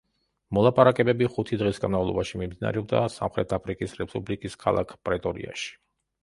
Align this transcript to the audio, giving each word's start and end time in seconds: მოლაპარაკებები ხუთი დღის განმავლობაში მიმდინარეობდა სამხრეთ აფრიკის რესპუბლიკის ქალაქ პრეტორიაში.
მოლაპარაკებები 0.57 1.27
ხუთი 1.35 1.59
დღის 1.61 1.79
განმავლობაში 1.83 2.41
მიმდინარეობდა 2.43 3.03
სამხრეთ 3.17 3.55
აფრიკის 3.59 3.95
რესპუბლიკის 4.01 4.59
ქალაქ 4.65 4.97
პრეტორიაში. 5.11 5.71